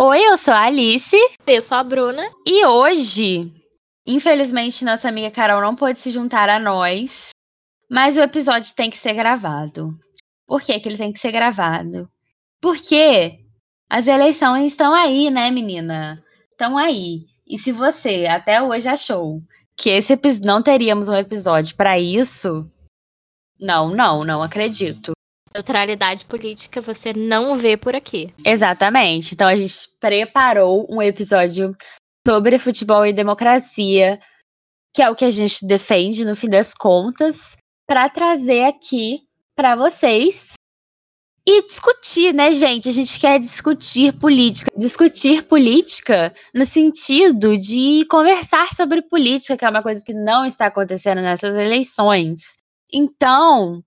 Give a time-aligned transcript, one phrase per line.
[0.00, 1.16] Oi, eu sou a Alice.
[1.44, 2.22] Eu sou a Bruna.
[2.46, 3.52] E hoje,
[4.06, 7.30] infelizmente, nossa amiga Carol não pôde se juntar a nós,
[7.90, 9.98] mas o episódio tem que ser gravado.
[10.46, 12.08] Por que, que ele tem que ser gravado?
[12.60, 13.40] Porque
[13.90, 16.22] as eleições estão aí, né, menina?
[16.52, 17.24] Estão aí.
[17.44, 19.42] E se você até hoje achou
[19.76, 22.70] que esse não teríamos um episódio para isso,
[23.58, 25.17] não, não, não acredito.
[25.54, 28.32] Neutralidade política você não vê por aqui.
[28.44, 29.34] Exatamente.
[29.34, 31.74] Então a gente preparou um episódio
[32.26, 34.20] sobre futebol e democracia,
[34.94, 37.56] que é o que a gente defende no fim das contas,
[37.86, 39.20] para trazer aqui
[39.56, 40.52] para vocês
[41.46, 42.90] e discutir, né, gente?
[42.90, 44.70] A gente quer discutir política.
[44.76, 50.66] Discutir política no sentido de conversar sobre política, que é uma coisa que não está
[50.66, 52.56] acontecendo nessas eleições.
[52.92, 53.82] Então,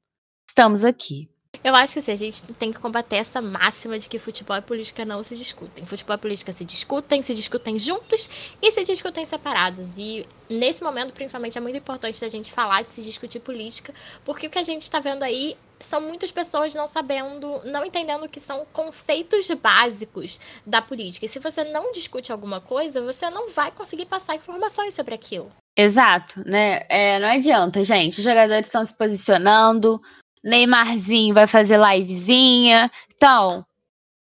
[0.50, 1.31] estamos aqui.
[1.64, 4.62] Eu acho que assim, a gente tem que combater essa máxima de que futebol e
[4.62, 5.86] política não se discutem.
[5.86, 8.30] Futebol e política se discutem, se discutem juntos
[8.62, 9.98] e se discutem separados.
[9.98, 13.94] E nesse momento, principalmente, é muito importante a gente falar de se discutir política,
[14.26, 18.28] porque o que a gente está vendo aí são muitas pessoas não sabendo, não entendendo
[18.28, 21.26] que são conceitos básicos da política.
[21.26, 25.52] E se você não discute alguma coisa, você não vai conseguir passar informações sobre aquilo.
[25.78, 26.82] Exato, né?
[26.90, 28.20] É, não adianta, gente.
[28.20, 30.02] Os jogadores estão se posicionando,
[30.44, 32.92] Neymarzinho vai fazer livezinha.
[33.16, 33.66] Então,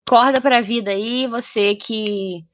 [0.08, 2.44] corda pra vida aí, você que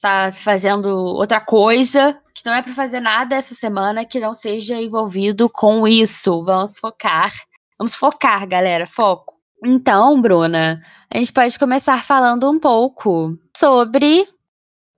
[0.00, 4.80] tá fazendo outra coisa, que não é para fazer nada essa semana que não seja
[4.80, 6.44] envolvido com isso.
[6.44, 7.32] Vamos focar.
[7.78, 9.34] Vamos focar, galera, foco.
[9.64, 10.80] Então, Bruna,
[11.10, 14.28] a gente pode começar falando um pouco sobre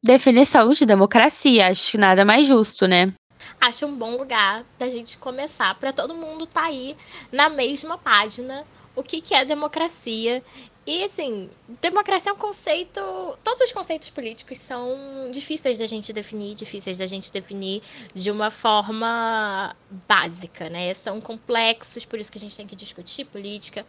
[0.04, 1.68] definição de democracia.
[1.68, 3.12] Acho que nada mais justo, né?
[3.60, 6.96] Acho um bom lugar da gente começar para todo mundo estar tá aí
[7.30, 10.42] na mesma página o que, que é democracia.
[10.86, 11.50] E assim,
[11.82, 13.00] democracia é um conceito.
[13.42, 17.82] Todos os conceitos políticos são difíceis da gente definir, difíceis da gente definir
[18.14, 19.74] de uma forma
[20.08, 20.94] básica, né?
[20.94, 23.84] São complexos, por isso que a gente tem que discutir política.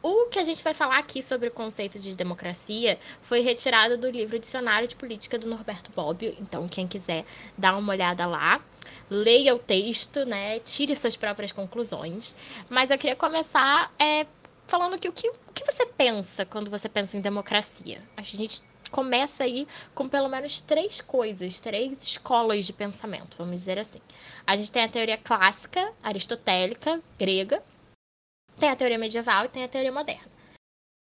[0.00, 4.08] O que a gente vai falar aqui sobre o conceito de democracia foi retirado do
[4.08, 6.36] livro Dicionário de Política do Norberto Bobbio.
[6.40, 7.24] Então, quem quiser
[7.56, 8.62] dar uma olhada lá,
[9.10, 10.58] leia o texto, né?
[10.60, 12.34] Tire suas próprias conclusões.
[12.68, 14.26] Mas eu queria começar é,
[14.66, 18.00] falando que o, que o que você pensa quando você pensa em democracia?
[18.16, 23.78] A gente começa aí com pelo menos três coisas, três escolas de pensamento, vamos dizer
[23.78, 24.00] assim.
[24.46, 27.62] A gente tem a teoria clássica, aristotélica, grega,
[28.58, 30.37] tem a teoria medieval e tem a teoria moderna.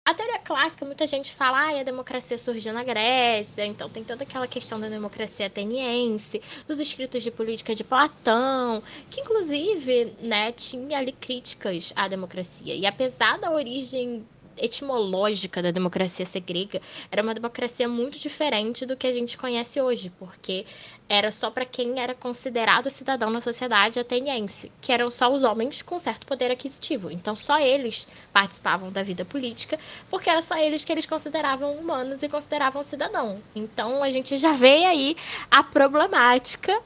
[0.06, 4.22] A teoria clássica, muita gente fala, ah, a democracia surgiu na Grécia, então tem toda
[4.22, 8.80] aquela questão da democracia ateniense, dos escritos de política de Platão,
[9.10, 12.72] que inclusive, né, tinha ali críticas à democracia.
[12.72, 14.24] E apesar da origem
[14.56, 16.80] etimológica da democracia grega
[17.10, 20.66] era uma democracia muito diferente do que a gente conhece hoje, porque
[21.08, 25.82] era só para quem era considerado cidadão na sociedade ateniense, que eram só os homens
[25.82, 27.10] com certo poder aquisitivo.
[27.10, 29.78] Então só eles participavam da vida política,
[30.10, 33.40] porque era só eles que eles consideravam humanos e consideravam cidadão.
[33.54, 35.16] Então a gente já vê aí
[35.50, 36.82] a problemática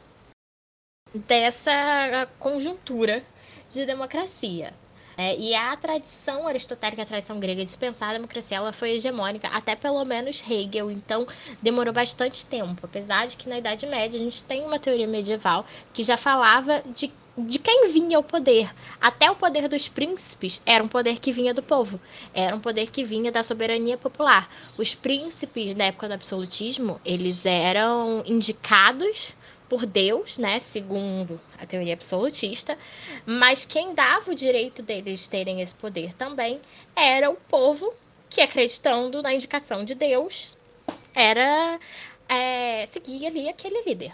[1.14, 3.25] dessa conjuntura
[3.70, 4.75] de democracia.
[5.20, 9.47] É, e a tradição aristotélica, a tradição grega de pensar a democracia, ela foi hegemônica
[9.48, 11.26] até pelo menos Hegel, então
[11.60, 12.86] demorou bastante tempo.
[12.86, 16.82] Apesar de que na Idade Média a gente tem uma teoria medieval que já falava
[16.86, 18.70] de de quem vinha o poder.
[19.00, 21.98] Até o poder dos príncipes era um poder que vinha do povo,
[22.34, 24.48] era um poder que vinha da soberania popular.
[24.76, 29.34] Os príncipes na época do absolutismo, eles eram indicados
[29.70, 32.76] por Deus, né, segundo a teoria absolutista,
[33.25, 36.60] mas quem dava o direito deles terem esse poder também
[36.97, 37.94] era o povo
[38.28, 40.58] que, acreditando na indicação de Deus,
[41.14, 41.78] era
[42.28, 44.12] é, seguir ali aquele líder.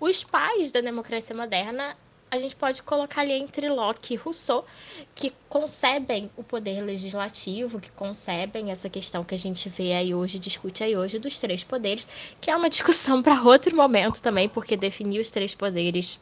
[0.00, 1.96] Os pais da democracia moderna
[2.34, 4.66] a gente pode colocar ali entre Locke e Rousseau,
[5.14, 10.38] que concebem o poder legislativo, que concebem essa questão que a gente vê aí hoje,
[10.38, 12.08] discute aí hoje, dos três poderes,
[12.40, 16.18] que é uma discussão para outro momento também, porque definir os três poderes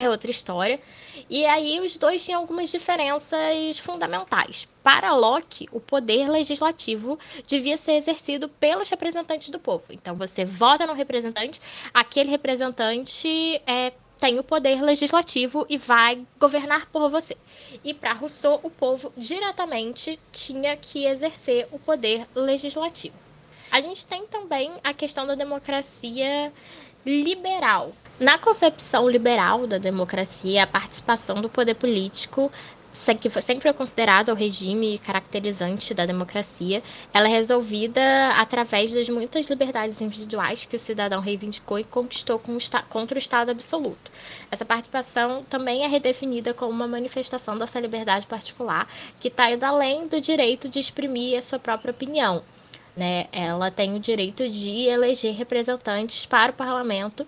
[0.00, 0.80] é outra história.
[1.30, 4.66] E aí os dois tinham algumas diferenças fundamentais.
[4.82, 9.84] Para Locke, o poder legislativo devia ser exercido pelos representantes do povo.
[9.90, 11.60] Então você vota no representante,
[11.94, 13.28] aquele representante
[13.66, 13.92] é,
[14.22, 17.36] tem o poder legislativo e vai governar por você.
[17.82, 23.16] E para Rousseau, o povo diretamente tinha que exercer o poder legislativo.
[23.68, 26.52] A gente tem também a questão da democracia
[27.04, 27.90] liberal.
[28.20, 32.48] Na concepção liberal da democracia, a participação do poder político
[33.18, 38.00] que sempre foi considerada o regime caracterizante da democracia, ela é resolvida
[38.36, 42.40] através das muitas liberdades individuais que o cidadão reivindicou e conquistou
[42.88, 44.10] contra o Estado absoluto.
[44.50, 48.86] Essa participação também é redefinida como uma manifestação dessa liberdade particular,
[49.18, 52.42] que está indo além do direito de exprimir a sua própria opinião.
[52.94, 53.26] Né?
[53.32, 57.26] Ela tem o direito de eleger representantes para o parlamento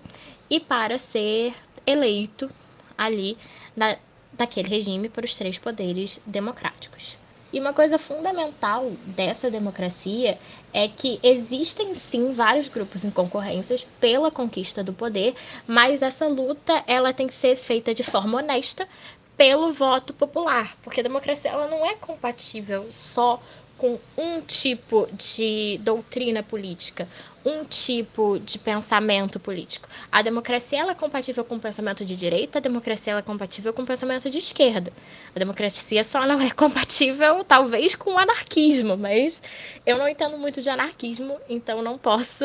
[0.50, 1.54] e para ser
[1.86, 2.50] eleito
[2.98, 3.38] ali
[3.74, 3.96] na,
[4.36, 7.16] daquele regime por os três poderes democráticos.
[7.52, 10.36] E uma coisa fundamental dessa democracia
[10.72, 16.82] é que existem sim vários grupos em concorrências pela conquista do poder, mas essa luta
[16.84, 18.88] ela tem que ser feita de forma honesta
[19.36, 23.40] pelo voto popular, porque a democracia ela não é compatível só
[23.78, 27.08] com um tipo de doutrina política,
[27.44, 29.88] um tipo de pensamento político.
[30.10, 33.72] A democracia ela é compatível com o pensamento de direita, a democracia ela é compatível
[33.72, 34.92] com o pensamento de esquerda.
[35.34, 39.42] A democracia só não é compatível, talvez, com o anarquismo, mas
[39.84, 42.44] eu não entendo muito de anarquismo, então não posso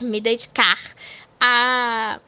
[0.00, 0.78] me dedicar
[1.40, 2.20] a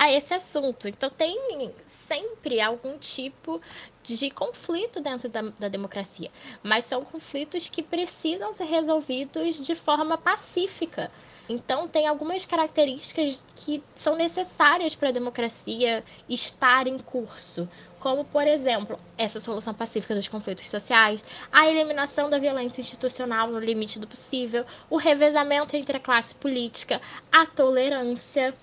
[0.00, 0.88] a esse assunto.
[0.88, 3.60] Então, tem sempre algum tipo
[4.02, 6.30] de conflito dentro da, da, democracia,
[6.62, 11.12] mas são conflitos que precisam ser resolvidos de forma pacífica.
[11.50, 17.68] Então, tem algumas características que são necessárias para a democracia estar em curso,
[17.98, 23.58] como, por exemplo, essa solução pacífica dos conflitos sociais, a eliminação da violência institucional no
[23.58, 28.54] limite do possível, o revezamento entre a classe política, a tolerância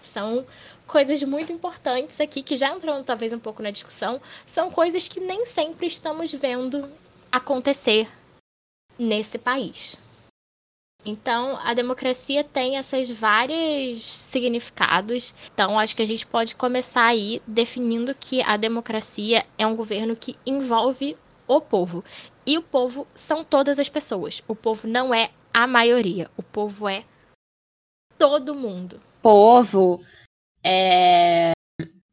[0.00, 0.46] são
[0.86, 5.20] coisas muito importantes aqui, que já entrando talvez um pouco na discussão, são coisas que
[5.20, 6.90] nem sempre estamos vendo
[7.30, 8.08] acontecer
[8.98, 9.98] nesse país.
[11.04, 15.34] Então, a democracia tem esses vários significados.
[15.52, 20.16] Então, acho que a gente pode começar aí definindo que a democracia é um governo
[20.16, 21.16] que envolve
[21.46, 22.02] o povo.
[22.44, 24.42] E o povo são todas as pessoas.
[24.48, 26.28] O povo não é a maioria.
[26.36, 27.04] O povo é
[28.18, 30.00] todo mundo povo
[30.64, 31.52] é,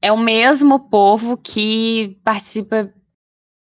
[0.02, 2.94] é o mesmo povo que participa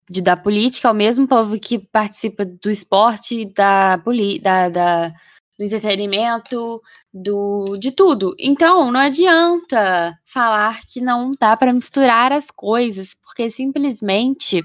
[0.10, 5.14] de, da política, é o mesmo povo que participa do esporte, da, da, da
[5.58, 6.82] do entretenimento,
[7.12, 8.36] do, de tudo.
[8.40, 14.64] Então, não adianta falar que não dá para misturar as coisas, porque simplesmente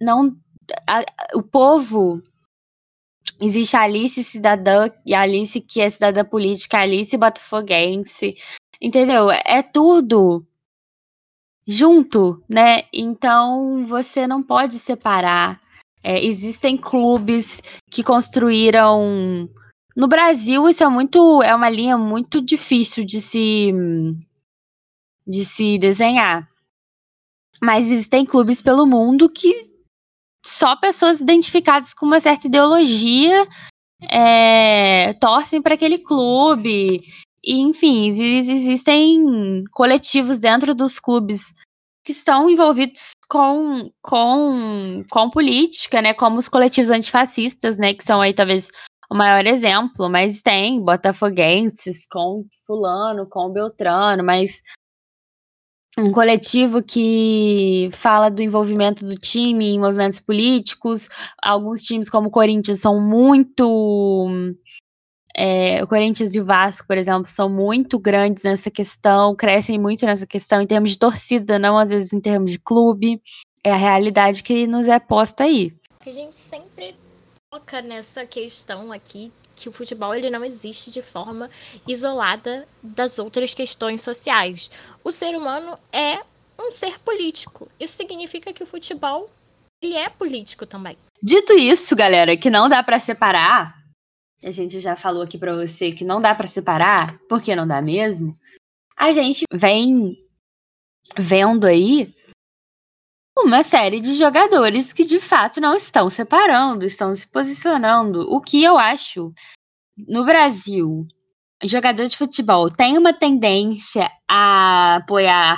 [0.00, 0.36] não
[0.86, 1.02] a,
[1.34, 2.22] o povo
[3.40, 8.34] Existe a Alice cidadã e a Alice que é cidadã política, a Alice botafoguense.
[8.80, 9.30] Entendeu?
[9.30, 10.46] É tudo
[11.66, 12.82] junto, né?
[12.92, 15.60] Então você não pode separar.
[16.02, 17.60] É, existem clubes
[17.90, 19.48] que construíram.
[19.96, 21.42] No Brasil, isso é muito.
[21.42, 23.72] É uma linha muito difícil de se.
[25.26, 26.48] de se desenhar.
[27.60, 29.75] Mas existem clubes pelo mundo que
[30.46, 33.46] só pessoas identificadas com uma certa ideologia
[34.10, 37.00] é, torcem para aquele clube.
[37.44, 41.52] E, enfim, existem coletivos dentro dos clubes
[42.04, 46.14] que estão envolvidos com, com, com política, né?
[46.14, 47.94] Como os coletivos antifascistas, né?
[47.94, 48.70] Que são aí talvez
[49.10, 54.62] o maior exemplo, mas tem botafoguenses com fulano, com beltrano, mas
[55.98, 61.08] um coletivo que fala do envolvimento do time em movimentos políticos.
[61.42, 64.28] Alguns times, como o Corinthians, são muito.
[65.34, 70.04] É, o Corinthians e o Vasco, por exemplo, são muito grandes nessa questão, crescem muito
[70.06, 73.20] nessa questão em termos de torcida, não às vezes em termos de clube.
[73.64, 75.74] É a realidade que nos é posta aí.
[76.00, 76.94] A gente sempre
[77.50, 81.50] toca nessa questão aqui que o futebol ele não existe de forma
[81.88, 84.70] isolada das outras questões sociais.
[85.02, 86.20] O ser humano é
[86.60, 87.68] um ser político.
[87.80, 89.30] Isso significa que o futebol
[89.82, 90.96] ele é político também.
[91.22, 93.74] Dito isso, galera, que não dá para separar,
[94.44, 97.80] a gente já falou aqui para você que não dá para separar, porque não dá
[97.80, 98.36] mesmo.
[98.96, 100.16] A gente vem
[101.16, 102.14] vendo aí
[103.46, 108.22] uma série de jogadores que de fato não estão separando, estão se posicionando.
[108.28, 109.32] O que eu acho
[110.08, 111.06] no Brasil,
[111.62, 115.56] jogador de futebol tem uma tendência a apoiar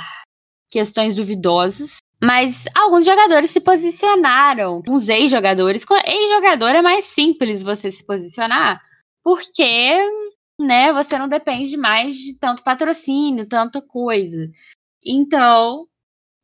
[0.69, 5.83] questões duvidosas, mas alguns jogadores se posicionaram, uns ex-jogadores.
[6.05, 8.79] Ex-jogador é mais simples você se posicionar,
[9.23, 9.97] porque
[10.59, 14.47] né, você não depende mais de tanto patrocínio, tanta coisa.
[15.03, 15.87] Então,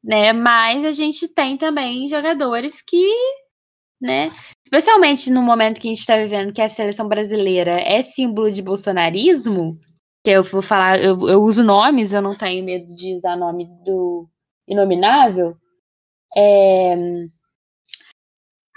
[0.06, 0.32] né?
[0.32, 3.10] Mas a gente tem também jogadores que,
[4.00, 4.32] né?
[4.64, 8.62] Especialmente no momento que a gente está vivendo, que a seleção brasileira é símbolo de
[8.62, 9.78] bolsonarismo,
[10.24, 13.68] que eu vou falar, eu, eu uso nomes, eu não tenho medo de usar nome
[13.84, 14.30] do,
[14.68, 15.58] inominável,
[16.38, 16.96] é,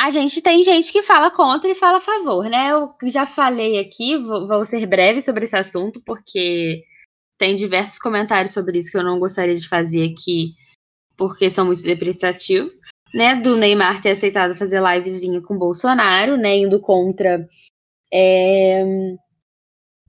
[0.00, 2.70] a gente tem gente que fala contra e fala a favor, né?
[2.70, 6.84] Eu já falei aqui, vou, vou, ser breve sobre esse assunto, porque
[7.36, 10.52] tem diversos comentários sobre isso que eu não gostaria de fazer aqui,
[11.18, 12.80] porque são muito depreciativos,
[13.12, 13.34] né?
[13.34, 16.56] Do Neymar ter aceitado fazer livezinha com Bolsonaro, né?
[16.56, 17.46] Indo contra.
[18.10, 18.84] É,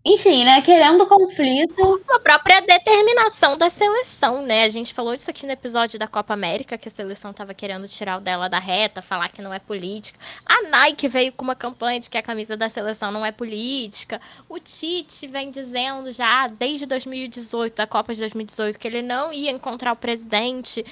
[0.04, 2.02] enfim, né, querendo conflito.
[2.10, 4.64] A própria determinação da seleção, né?
[4.64, 7.88] A gente falou isso aqui no episódio da Copa América, que a seleção estava querendo
[7.88, 10.18] tirar o dela da reta, falar que não é política.
[10.46, 14.22] A Nike veio com uma campanha de que a camisa da seleção não é política.
[14.48, 19.52] O Tite vem dizendo já desde 2018, da Copa de 2018, que ele não ia
[19.52, 20.86] encontrar o presidente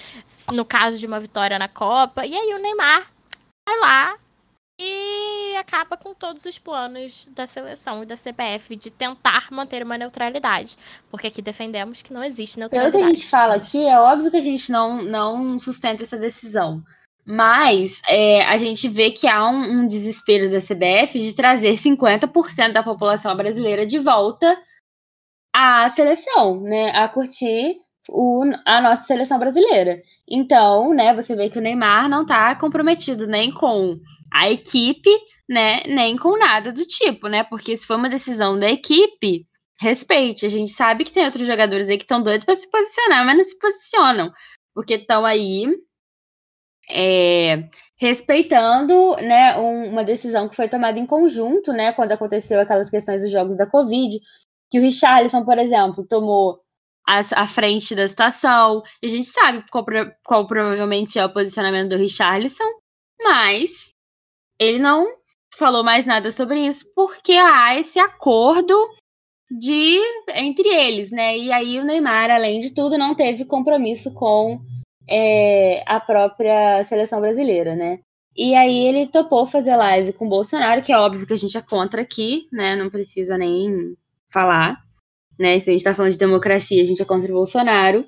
[0.52, 2.26] no caso de uma vitória na Copa.
[2.26, 3.10] E aí o Neymar
[3.66, 4.18] vai lá
[4.80, 9.98] e acaba com todos os planos da seleção e da CBF de tentar manter uma
[9.98, 10.78] neutralidade.
[11.10, 12.92] Porque aqui defendemos que não existe neutralidade.
[12.92, 16.18] Pelo que a gente fala aqui, é óbvio que a gente não, não sustenta essa
[16.18, 16.84] decisão.
[17.26, 22.72] Mas é, a gente vê que há um, um, desespero da CBF de trazer 50%
[22.72, 24.58] da população brasileira de volta
[25.54, 26.92] à seleção, né?
[26.92, 27.76] A curtir
[28.10, 30.02] o, a nossa seleção brasileira.
[30.30, 33.98] Então, né, você vê que o Neymar não está comprometido nem com
[34.32, 35.10] a equipe,
[35.50, 37.44] né, nem com nada do tipo, né?
[37.44, 39.48] Porque se for uma decisão da equipe,
[39.80, 40.46] respeite.
[40.46, 43.38] A gente sabe que tem outros jogadores aí que estão doidos para se posicionar, mas
[43.38, 44.32] não se posicionam,
[44.74, 45.66] porque estão aí
[46.90, 47.70] é,
[48.00, 53.22] respeitando, né, um, uma decisão que foi tomada em conjunto, né, quando aconteceu aquelas questões
[53.22, 54.18] dos jogos da Covid,
[54.70, 56.62] que o Richarlison, por exemplo, tomou
[57.08, 58.84] à frente da situação.
[59.02, 59.86] A gente sabe qual,
[60.26, 62.66] qual provavelmente é o posicionamento do Richarlison,
[63.24, 63.87] mas
[64.60, 65.06] ele não
[65.56, 68.76] falou mais nada sobre isso porque há esse acordo
[69.50, 70.00] de
[70.36, 71.38] entre eles, né?
[71.38, 74.60] E aí o Neymar, além de tudo, não teve compromisso com
[75.10, 78.00] é, a própria seleção brasileira, né?
[78.36, 81.58] E aí ele topou fazer live com o Bolsonaro, que é óbvio que a gente
[81.58, 82.76] é contra aqui, né?
[82.76, 83.96] Não precisa nem
[84.32, 84.78] falar
[85.38, 85.60] né?
[85.60, 88.06] Se a gente está falando de democracia, a gente é contra o Bolsonaro.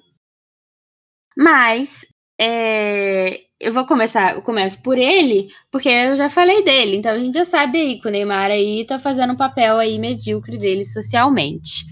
[1.38, 2.06] Mas
[2.40, 7.20] é, eu vou começar, eu começo por ele, porque eu já falei dele, então a
[7.20, 10.86] gente já sabe aí que o Neymar aí tá fazendo um papel aí medíocre dele
[10.86, 11.86] socialmente.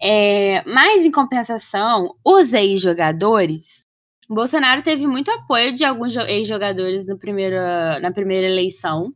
[0.00, 3.84] É, mas em compensação, os ex-jogadores,
[4.28, 9.12] Bolsonaro teve muito apoio de alguns ex-jogadores na primeira eleição,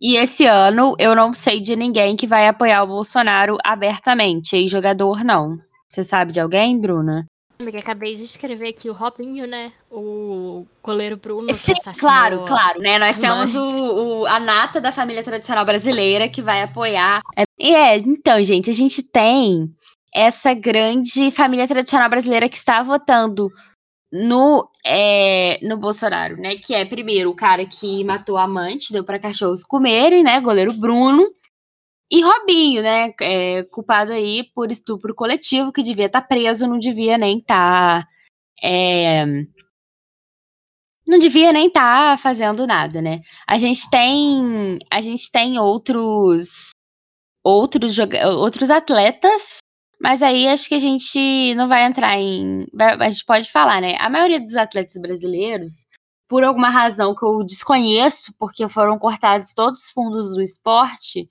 [0.00, 5.24] e esse ano eu não sei de ninguém que vai apoiar o Bolsonaro abertamente, ex-jogador
[5.24, 5.56] não.
[5.88, 7.26] Você sabe de alguém, Bruna?
[7.58, 9.72] Amiga, acabei de escrever aqui o Robinho, né?
[9.90, 11.52] O goleiro Bruno.
[11.54, 12.98] Sim, claro, claro, né?
[12.98, 17.22] Nós temos o, o, a nata da família tradicional brasileira que vai apoiar.
[17.58, 19.70] E é, então, gente, a gente tem
[20.14, 23.50] essa grande família tradicional brasileira que está votando
[24.12, 26.56] no, é, no Bolsonaro, né?
[26.56, 30.40] Que é, primeiro, o cara que matou a amante, deu para cachorros comerem, né?
[30.40, 31.26] Goleiro Bruno.
[32.10, 33.12] E Robinho, né?
[33.20, 38.02] É, culpado aí por estupro coletivo, que devia estar tá preso, não devia nem estar.
[38.02, 38.08] Tá,
[38.62, 39.24] é,
[41.06, 43.20] não devia nem estar tá fazendo nada, né?
[43.46, 44.78] A gente tem.
[44.90, 46.70] A gente tem outros.
[47.44, 47.96] Outros,
[48.38, 49.60] outros atletas
[50.00, 52.66] mas aí acho que a gente não vai entrar em.
[52.78, 53.96] A gente pode falar, né?
[53.98, 55.86] A maioria dos atletas brasileiros,
[56.28, 61.28] por alguma razão que eu desconheço, porque foram cortados todos os fundos do esporte,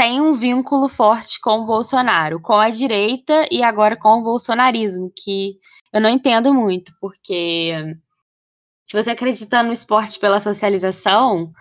[0.00, 5.12] tem um vínculo forte com o Bolsonaro, com a direita e agora com o bolsonarismo,
[5.14, 5.58] que
[5.92, 7.74] eu não entendo muito, porque
[8.88, 11.52] se você acredita no esporte pela socialização,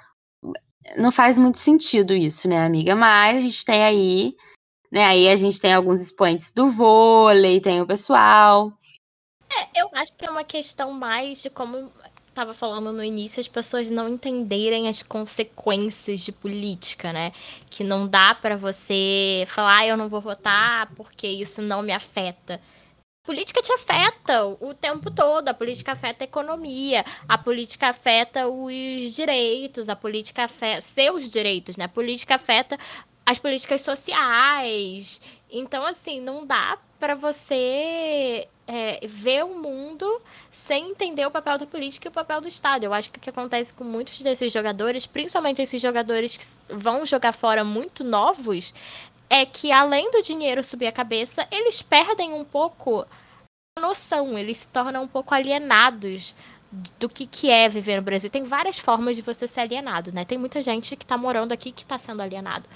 [0.98, 2.96] não faz muito sentido isso, né, amiga?
[2.96, 4.34] Mas a gente tem aí
[4.90, 5.04] né?
[5.04, 8.72] Aí a gente tem alguns expoentes do vôlei, tem o pessoal.
[9.52, 11.92] É, eu acho que é uma questão mais de como
[12.40, 17.34] estava falando no início, as pessoas não entenderem as consequências de política, né?
[17.70, 21.92] Que não dá para você falar, ah, eu não vou votar porque isso não me
[21.92, 22.62] afeta.
[23.26, 29.14] Política te afeta o tempo todo, a política afeta a economia, a política afeta os
[29.14, 31.86] direitos, a política afeta seus direitos, né?
[31.86, 32.78] A política afeta
[33.26, 35.22] as políticas sociais.
[35.52, 41.66] Então, assim, não dá para você é, ver o mundo sem entender o papel da
[41.66, 42.84] política e o papel do Estado.
[42.84, 47.06] Eu acho que o que acontece com muitos desses jogadores, principalmente esses jogadores que vão
[47.06, 48.74] jogar fora muito novos,
[49.30, 53.06] é que além do dinheiro subir a cabeça, eles perdem um pouco
[53.78, 56.36] a noção, eles se tornam um pouco alienados
[57.00, 58.30] do que, que é viver no Brasil.
[58.30, 60.24] Tem várias formas de você ser alienado, né?
[60.24, 62.70] Tem muita gente que está morando aqui que está sendo alienado.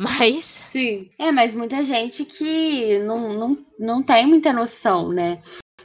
[0.00, 0.64] Mas.
[0.72, 1.10] Sim.
[1.18, 5.42] É, mas muita gente que não, não, não tem muita noção, né?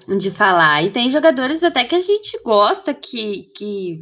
[0.08, 0.84] de falar.
[0.84, 4.00] E tem jogadores até que a gente gosta que, que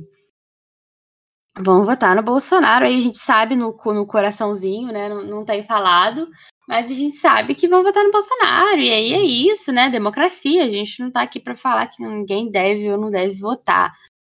[1.58, 2.86] vão votar no Bolsonaro.
[2.86, 5.08] Aí a gente sabe no, no coraçãozinho, né?
[5.08, 6.29] Não, não tem falado.
[6.67, 8.79] Mas a gente sabe que vão votar no Bolsonaro.
[8.79, 9.89] E aí é isso, né?
[9.89, 10.63] Democracia.
[10.63, 13.93] A gente não tá aqui para falar que ninguém deve ou não deve votar.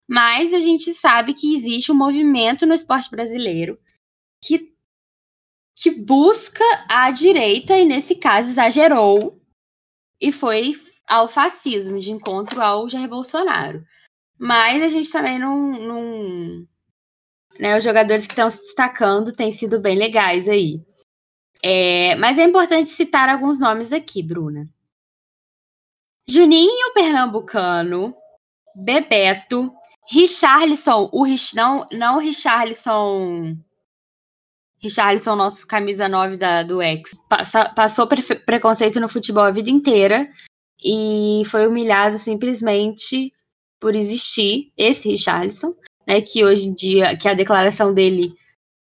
[0.09, 3.79] Mas a gente sabe que existe um movimento no esporte brasileiro
[4.43, 4.73] que,
[5.81, 9.41] que busca a direita e, nesse caso, exagerou
[10.21, 10.73] e foi
[11.07, 13.85] ao fascismo, de encontro ao Jair Bolsonaro.
[14.37, 15.71] Mas a gente também não.
[15.73, 16.67] não
[17.59, 20.85] né, os jogadores que estão se destacando têm sido bem legais aí.
[21.63, 24.69] É, mas é importante citar alguns nomes aqui, Bruna.
[26.29, 28.13] Juninho Pernambucano,
[28.77, 29.73] Bebeto,
[30.11, 33.57] Richarlison, o Rich, não, não Richarlison.
[34.81, 39.71] Richarlison, nosso camisa 9 da, do ex, passa, passou pre preconceito no futebol a vida
[39.71, 40.31] inteira
[40.83, 43.33] e foi humilhado simplesmente
[43.81, 45.75] por existir esse Richarlison,
[46.07, 48.33] né, que hoje em dia, que a declaração dele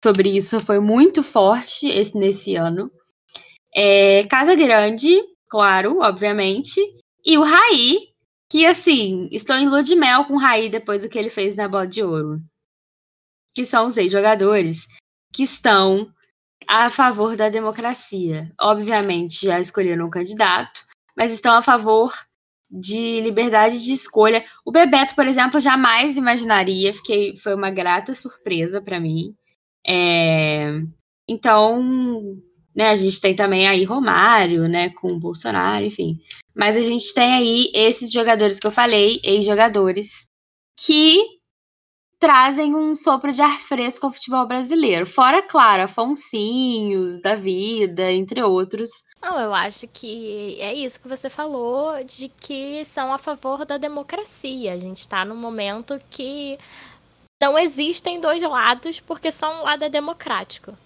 [0.04, 2.90] sobre isso foi muito forte esse, nesse ano.
[3.74, 6.80] É, Casa Grande, claro, obviamente,
[7.24, 8.08] e o Raí,
[8.50, 11.56] que assim, estou em lua de mel com o Raí depois do que ele fez
[11.56, 12.40] na bola de ouro.
[13.54, 14.86] Que são os seis jogadores
[15.38, 16.12] que estão
[16.66, 18.50] a favor da democracia.
[18.60, 20.80] Obviamente já escolheram um candidato,
[21.16, 22.12] mas estão a favor
[22.68, 24.44] de liberdade de escolha.
[24.66, 29.32] O Bebeto, por exemplo, jamais imaginaria, fiquei, foi uma grata surpresa para mim.
[29.86, 30.72] É,
[31.28, 32.36] então,
[32.74, 36.18] né, a gente tem também aí Romário, né, com o Bolsonaro, enfim.
[36.52, 40.26] Mas a gente tem aí esses jogadores que eu falei, ex-jogadores,
[40.76, 41.37] que
[42.18, 45.06] trazem um sopro de ar fresco ao futebol brasileiro.
[45.06, 48.90] Fora, claro, Afonsinhos da vida, entre outros.
[49.22, 53.78] Não, eu acho que é isso que você falou, de que são a favor da
[53.78, 54.72] democracia.
[54.72, 56.58] A gente está num momento que
[57.40, 60.76] não existem dois lados, porque só um lado é democrático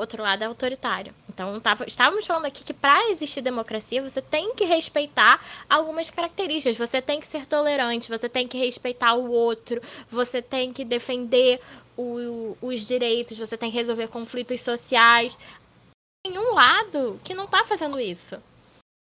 [0.00, 1.14] outro lado é autoritário.
[1.40, 6.76] Então, tava, estávamos falando aqui que para existir democracia, você tem que respeitar algumas características.
[6.76, 11.58] Você tem que ser tolerante, você tem que respeitar o outro, você tem que defender
[11.96, 15.38] o, os direitos, você tem que resolver conflitos sociais.
[16.22, 18.36] Tem um lado que não está fazendo isso.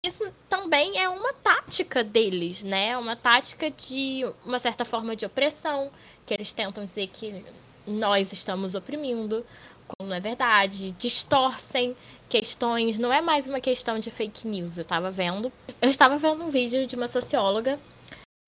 [0.03, 2.97] Isso também é uma tática deles, né?
[2.97, 5.91] Uma tática de uma certa forma de opressão,
[6.25, 7.45] que eles tentam dizer que
[7.85, 9.45] nós estamos oprimindo
[9.87, 11.95] quando não é verdade, distorcem
[12.27, 14.77] questões, não é mais uma questão de fake news.
[14.77, 17.79] Eu estava vendo, eu estava vendo um vídeo de uma socióloga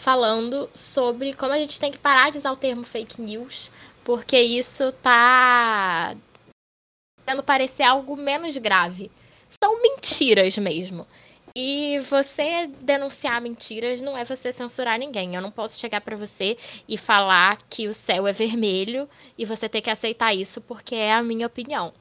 [0.01, 3.71] falando sobre como a gente tem que parar de usar o termo fake news,
[4.03, 6.15] porque isso tá
[7.25, 9.11] tendo parecer algo menos grave.
[9.61, 11.05] São mentiras mesmo.
[11.59, 15.33] E você denunciar mentiras não é você censurar ninguém.
[15.33, 16.55] Eu não posso chegar para você
[16.87, 21.11] e falar que o céu é vermelho e você ter que aceitar isso porque é
[21.11, 21.91] a minha opinião.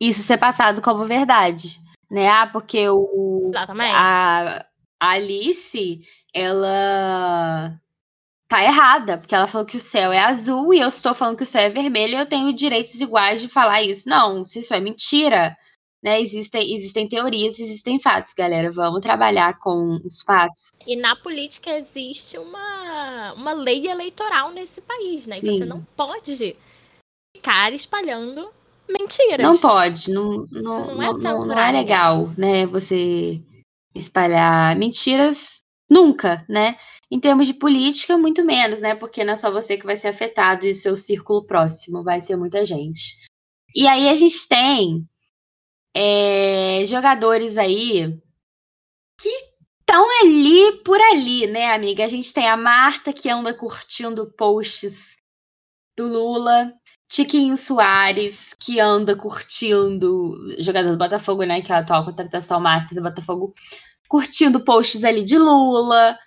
[0.00, 1.78] Isso ser passado como verdade,
[2.10, 2.26] né?
[2.30, 3.94] Ah, porque o Exatamente.
[3.94, 4.64] A,
[4.98, 6.00] a Alice,
[6.34, 7.78] ela
[8.48, 11.42] tá errada, porque ela falou que o céu é azul e eu estou falando que
[11.42, 14.08] o céu é vermelho e eu tenho direitos iguais de falar isso.
[14.08, 15.58] Não, se isso é mentira,
[16.02, 18.72] né, existem, existem teorias, existem fatos, galera.
[18.72, 20.72] Vamos trabalhar com os fatos.
[20.86, 25.36] E na política existe uma, uma lei eleitoral nesse país, né?
[25.36, 25.58] Sim.
[25.58, 26.56] Você não pode
[27.36, 28.50] ficar espalhando
[28.90, 29.46] mentiras.
[29.46, 32.66] Não pode, não, não, não, é, não, não é legal, né?
[32.66, 33.40] Você
[33.94, 36.76] espalhar mentiras nunca, né?
[37.10, 38.94] Em termos de política, muito menos, né?
[38.94, 42.36] Porque não é só você que vai ser afetado e seu círculo próximo, vai ser
[42.36, 43.22] muita gente.
[43.74, 45.06] E aí a gente tem
[45.94, 48.18] é, jogadores aí
[49.20, 49.28] que
[49.80, 52.04] estão ali por ali, né, amiga?
[52.04, 55.16] A gente tem a Marta que anda curtindo posts
[55.96, 56.72] do Lula,
[57.08, 63.00] Tiquinho Soares, que anda curtindo, jogador do Botafogo, né, que é a atual contratação máxima
[63.00, 63.52] do Botafogo,
[64.08, 66.18] curtindo posts ali de Lula.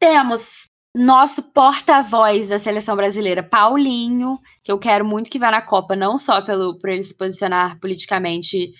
[0.00, 5.96] Temos nosso porta-voz da seleção brasileira, Paulinho, que eu quero muito que vá na Copa,
[5.96, 8.72] não só pelo por ele se posicionar politicamente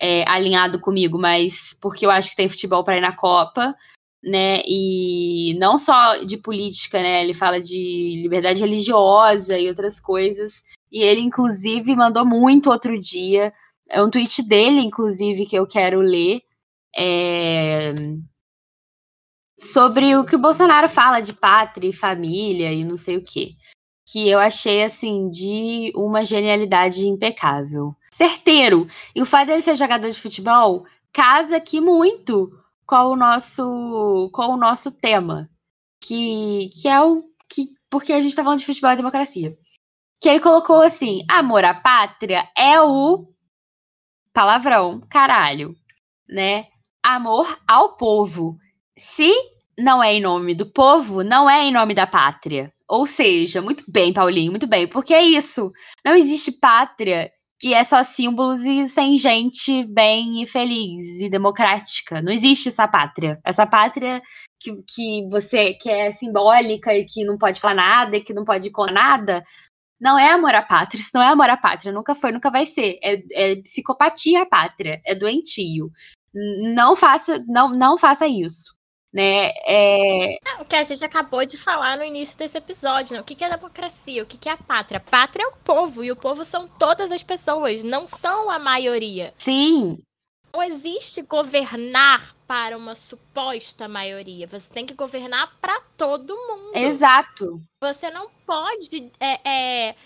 [0.00, 3.76] é, alinhado comigo, mas porque eu acho que tem futebol para ir na Copa,
[4.24, 4.62] né?
[4.66, 7.22] E não só de política, né?
[7.22, 10.62] Ele fala de liberdade religiosa e outras coisas.
[10.90, 13.52] E ele, inclusive, mandou muito outro dia.
[13.88, 16.40] É um tweet dele, inclusive, que eu quero ler.
[16.96, 17.94] É...
[19.58, 23.52] Sobre o que o Bolsonaro fala de pátria e família e não sei o quê.
[24.10, 28.86] Que eu achei, assim, de uma genialidade impecável certeiro.
[29.14, 32.50] E o fato dele ser jogador de futebol casa aqui muito
[32.86, 35.48] qual o nosso, qual o nosso tema,
[36.04, 39.56] que, que é o que porque a gente tá falando de futebol e democracia.
[40.20, 43.24] Que ele colocou assim: amor à pátria é o
[44.34, 45.74] palavrão, caralho,
[46.28, 46.66] né?
[47.02, 48.58] Amor ao povo.
[48.98, 49.32] Se
[49.78, 52.70] não é em nome do povo, não é em nome da pátria.
[52.86, 55.72] Ou seja, muito bem, Paulinho, muito bem, porque é isso.
[56.04, 62.22] Não existe pátria que é só símbolos e sem gente bem e feliz e democrática.
[62.22, 63.38] Não existe essa pátria.
[63.44, 64.22] Essa pátria
[64.58, 68.44] que, que você que é simbólica e que não pode falar nada e que não
[68.44, 69.44] pode com nada,
[70.00, 71.00] não é amor à pátria.
[71.00, 71.92] Isso não é amor à pátria.
[71.92, 72.98] Nunca foi, nunca vai ser.
[73.02, 74.98] É, é psicopatia à pátria.
[75.06, 75.90] É doentio.
[76.74, 78.79] Não faça, não, não faça isso
[79.12, 79.50] né?
[79.66, 80.36] É...
[80.60, 83.20] O que a gente acabou de falar no início desse episódio, né?
[83.20, 84.22] O que é democracia?
[84.22, 85.00] O que é a pátria?
[85.00, 89.34] Pátria é o povo, e o povo são todas as pessoas, não são a maioria.
[89.38, 89.98] Sim.
[90.52, 94.46] Não existe governar para uma suposta maioria.
[94.48, 96.76] Você tem que governar para todo mundo.
[96.76, 97.62] Exato.
[97.80, 99.96] Você não pode é, é,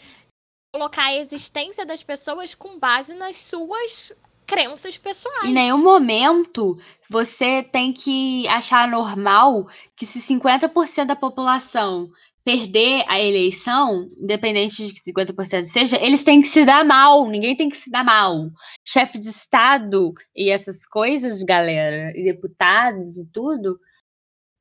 [0.74, 4.12] colocar a existência das pessoas com base nas suas
[4.46, 5.48] crenças pessoais.
[5.48, 6.78] Em nenhum momento
[7.10, 12.08] você tem que achar normal que se 50% da população
[12.44, 17.56] perder a eleição, independente de que 50% seja, eles têm que se dar mal, ninguém
[17.56, 18.50] tem que se dar mal.
[18.86, 23.78] Chefe de Estado e essas coisas, galera, e deputados e tudo,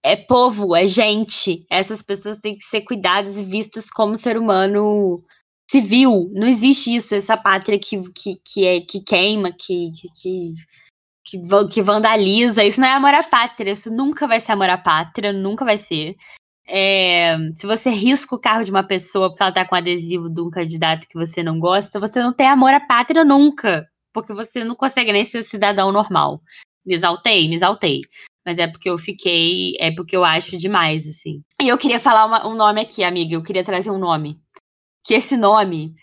[0.02, 1.65] é povo, é gente.
[1.69, 5.22] Essas pessoas têm que ser cuidadas e vistas como ser humano
[5.74, 6.30] civil.
[6.34, 10.54] Não existe isso, essa pátria que, que, que, é, que queima, que, que,
[11.26, 12.64] que, que vandaliza.
[12.64, 13.72] Isso não é amor à pátria.
[13.72, 16.16] Isso nunca vai ser amor à pátria, nunca vai ser.
[16.68, 20.42] É, se você risca o carro de uma pessoa porque ela tá com adesivo de
[20.42, 23.88] um candidato que você não gosta, você não tem amor à pátria nunca.
[24.14, 26.40] Porque você não consegue nem ser cidadão normal.
[26.86, 28.02] Me exaltei, me exaltei.
[28.46, 29.74] Mas é porque eu fiquei.
[29.80, 31.42] É porque eu acho demais, assim.
[31.62, 33.34] E eu queria falar uma, um nome aqui, amiga.
[33.34, 34.42] Eu queria trazer um nome
[35.04, 35.94] que esse nome.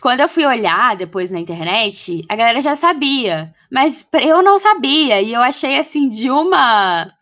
[0.00, 5.20] Quando eu fui olhar depois na internet, a galera já sabia, mas eu não sabia
[5.20, 7.12] e eu achei assim de uma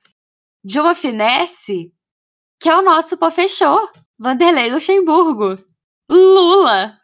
[0.65, 1.93] de uma finesse
[2.61, 5.59] que é o nosso pô fechou, Vanderlei Luxemburgo,
[6.11, 6.99] Lula,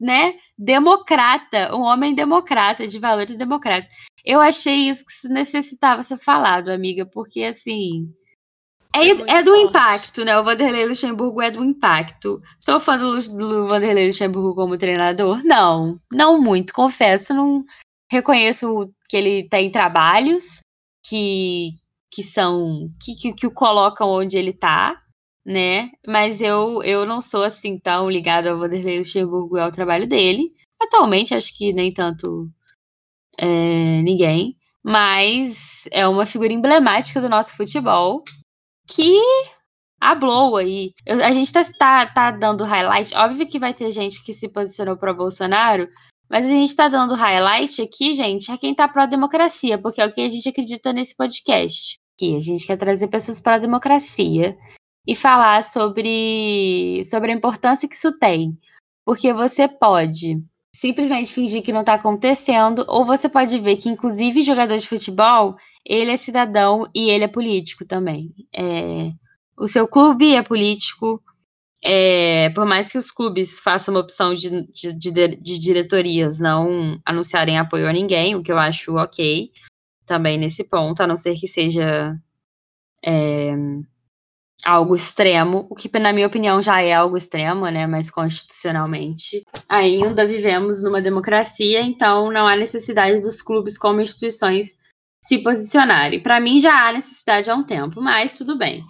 [0.00, 3.96] né, democrata, um homem democrata de valores democráticos.
[4.24, 8.12] Eu achei isso que necessitava ser falado, amiga, porque assim,
[8.94, 9.68] é, é, é do forte.
[9.68, 10.38] impacto, né?
[10.38, 12.40] O Vanderlei Luxemburgo é do impacto.
[12.60, 15.42] Sou fã do, do Vanderlei Luxemburgo como treinador?
[15.44, 17.32] Não, não muito, confesso.
[17.32, 17.64] Não
[18.10, 20.60] reconheço que ele tem trabalhos
[21.06, 21.70] que,
[22.10, 22.90] que são.
[23.02, 25.00] que, que, que o colocam onde ele tá,
[25.44, 25.90] né?
[26.06, 30.52] Mas eu, eu não sou assim tão ligado ao Vanderlei Luxemburgo e ao trabalho dele.
[30.80, 32.48] Atualmente, acho que nem tanto
[33.38, 34.56] é, ninguém.
[34.84, 38.22] Mas é uma figura emblemática do nosso futebol
[38.94, 39.20] que
[40.00, 40.92] hablou aí.
[41.06, 43.14] Eu, a gente tá, tá, tá dando highlight.
[43.14, 45.88] Óbvio que vai ter gente que se posicionou pro Bolsonaro,
[46.28, 50.12] mas a gente tá dando highlight aqui, gente, a quem tá pró-democracia, porque é o
[50.12, 51.96] que a gente acredita nesse podcast.
[52.18, 54.56] Que a gente quer trazer pessoas para a democracia
[55.06, 58.58] e falar sobre, sobre a importância que isso tem.
[59.04, 60.42] Porque você pode
[60.74, 65.56] simplesmente fingir que não está acontecendo, ou você pode ver que, inclusive, jogador de futebol,
[65.84, 68.34] ele é cidadão e ele é político também.
[68.54, 69.12] É,
[69.56, 71.22] o seu clube é político,
[71.84, 77.00] é, por mais que os clubes façam uma opção de, de, de, de, diretorias não
[77.04, 79.50] anunciarem apoio a ninguém, o que eu acho ok
[80.06, 82.16] também nesse ponto, a não ser que seja
[83.04, 83.54] é,
[84.64, 90.26] algo extremo, o que na minha opinião já é algo extremo, né, mas constitucionalmente ainda
[90.26, 94.76] vivemos numa democracia, então não há necessidade dos clubes como instituições
[95.24, 96.20] se posicionarem.
[96.20, 98.84] Para mim já há necessidade há um tempo, mas tudo bem.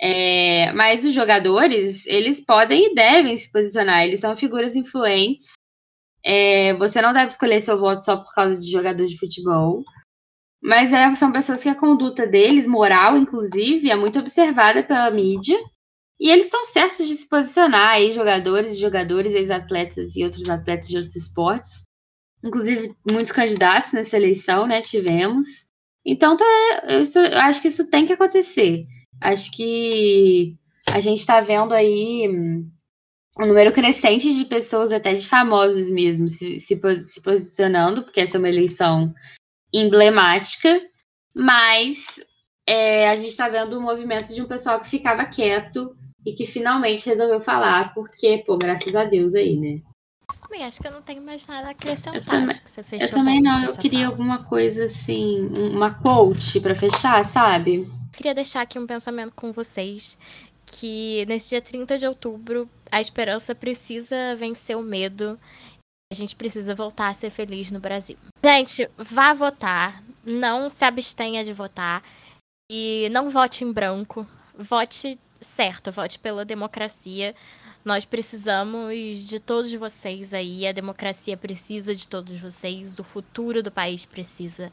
[0.00, 5.52] É, mas os jogadores, eles podem e devem se posicionar, eles são figuras influentes.
[6.24, 9.82] É, você não deve escolher seu voto só por causa de jogador de futebol.
[10.64, 15.58] Mas é, são pessoas que a conduta deles, moral inclusive, é muito observada pela mídia.
[16.18, 20.88] E eles são certos de se posicionar aí, jogadores e jogadores, ex-atletas e outros atletas
[20.88, 21.84] de outros esportes.
[22.42, 24.80] Inclusive, muitos candidatos nessa eleição, né?
[24.80, 25.46] Tivemos.
[26.02, 26.44] Então, tá,
[27.00, 28.86] isso, eu acho que isso tem que acontecer.
[29.20, 30.56] Acho que
[30.92, 32.26] a gente está vendo aí
[33.38, 38.36] um número crescente de pessoas, até de famosos mesmo, se, se, se posicionando, porque essa
[38.36, 39.12] é uma eleição
[39.74, 40.80] emblemática,
[41.34, 42.20] mas
[42.66, 46.46] é, a gente está vendo o movimento de um pessoal que ficava quieto e que
[46.46, 49.80] finalmente resolveu falar, porque, pô, graças a Deus aí, né?
[50.48, 52.20] Bem, acho que eu não tenho mais nada a acrescentar.
[52.20, 54.10] Eu também- acho que você fechou Eu também não, eu queria fala.
[54.12, 57.90] alguma coisa assim, uma quote pra fechar, sabe?
[58.12, 60.16] Queria deixar aqui um pensamento com vocês
[60.64, 65.38] que nesse dia 30 de outubro a esperança precisa vencer o medo.
[66.14, 68.16] A gente precisa voltar a ser feliz no Brasil.
[68.44, 72.04] Gente, vá votar, não se abstenha de votar
[72.70, 74.24] e não vote em branco.
[74.56, 77.34] Vote certo, vote pela democracia.
[77.84, 78.94] Nós precisamos
[79.26, 84.70] de todos vocês aí, a democracia precisa de todos vocês, o futuro do país precisa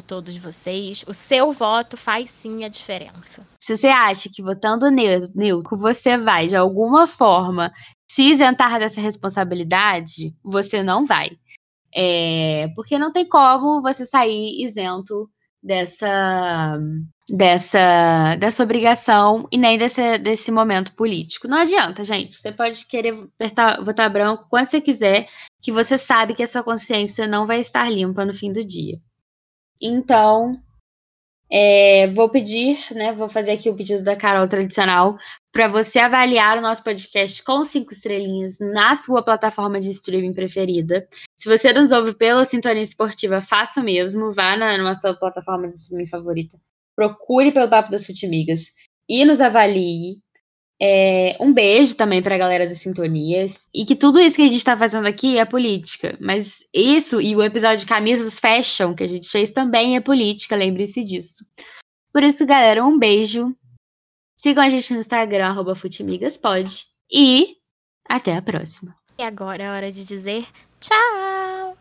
[0.00, 1.04] de todos vocês.
[1.08, 3.44] O seu voto faz sim a diferença.
[3.60, 7.72] Se você acha que votando neu- neutro você vai, de alguma forma,
[8.08, 11.38] se isentar dessa responsabilidade, você não vai.
[11.94, 15.28] É, porque não tem como você sair isento
[15.62, 16.78] dessa,
[17.28, 21.48] dessa, dessa obrigação e nem desse, desse momento político.
[21.48, 22.36] Não adianta, gente.
[22.36, 25.28] Você pode querer votar, votar branco quando você quiser,
[25.62, 28.98] que você sabe que essa consciência não vai estar limpa no fim do dia.
[29.80, 30.60] Então,
[31.50, 33.12] é, vou pedir, né?
[33.12, 35.16] Vou fazer aqui o pedido da Carol tradicional
[35.50, 41.08] para você avaliar o nosso podcast com cinco estrelinhas na sua plataforma de streaming preferida.
[41.36, 44.32] Se você nos ouve pela Sintonia Esportiva, faça o mesmo.
[44.32, 46.58] Vá na, na sua plataforma de streaming favorita.
[46.94, 48.66] Procure pelo Papo das Futimigas
[49.08, 50.20] e nos avalie.
[50.80, 53.68] É, um beijo também para a galera das Sintonias.
[53.74, 56.16] E que tudo isso que a gente está fazendo aqui é política.
[56.20, 60.54] Mas isso e o episódio de Camisas Fashion que a gente fez também é política,
[60.54, 61.44] lembre-se disso.
[62.12, 63.54] Por isso, galera, um beijo.
[64.34, 66.86] Sigam a gente no Instagram, arroba Futimigaspod.
[67.10, 67.56] E
[68.08, 68.94] até a próxima.
[69.18, 70.46] E agora é hora de dizer
[70.80, 71.76] tchau!